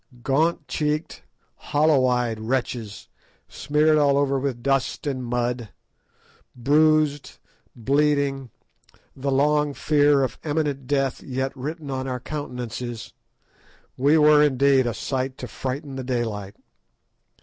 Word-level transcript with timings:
Gaunt 0.23 0.67
cheeked, 0.67 1.21
hollow 1.53 2.07
eyed 2.07 2.39
wretches, 2.39 3.07
smeared 3.47 3.99
all 3.99 4.17
over 4.17 4.39
with 4.39 4.63
dust 4.63 5.05
and 5.05 5.23
mud, 5.23 5.69
bruised, 6.55 7.37
bleeding, 7.75 8.49
the 9.15 9.29
long 9.29 9.75
fear 9.75 10.23
of 10.23 10.39
imminent 10.43 10.87
death 10.87 11.21
yet 11.21 11.55
written 11.55 11.91
on 11.91 12.07
our 12.07 12.19
countenances, 12.19 13.13
we 13.95 14.17
were, 14.17 14.41
indeed, 14.41 14.87
a 14.87 14.93
sight 14.95 15.37
to 15.37 15.47
frighten 15.47 15.97
the 15.97 16.03
daylight. 16.03 16.55